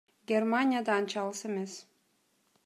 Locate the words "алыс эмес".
1.25-1.73